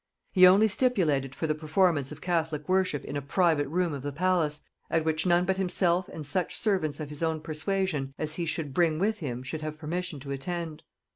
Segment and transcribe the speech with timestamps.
[0.31, 4.11] He only stipulated for the performance of Catholic worship in a private room of the
[4.11, 8.47] palace, at which none but himself and such servants of his own persuasion as he
[8.47, 10.81] should bring with him should have permission to attend.